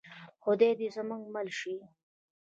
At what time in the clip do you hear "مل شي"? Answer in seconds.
1.33-1.75